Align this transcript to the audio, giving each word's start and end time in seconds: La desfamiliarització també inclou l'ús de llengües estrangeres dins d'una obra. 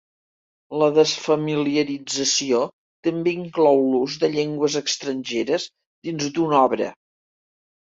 La 0.83 0.85
desfamiliarització 0.93 2.61
també 3.09 3.35
inclou 3.41 3.83
l'ús 3.93 4.17
de 4.25 4.33
llengües 4.39 4.81
estrangeres 4.83 5.71
dins 6.11 6.29
d'una 6.41 6.61
obra. 6.65 6.91